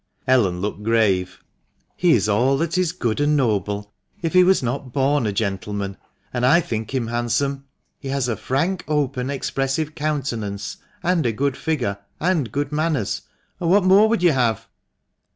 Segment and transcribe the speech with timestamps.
[0.25, 1.43] Ellen looked grave."
[1.95, 3.93] He is all that is good and noble,
[4.23, 5.95] if he was not born a gentleman;
[6.33, 7.65] and 7 think him handsome.
[7.99, 13.21] He has a frank, open, expressive countenance, and a good figure, and good manners,
[13.59, 14.67] and what more would you have?"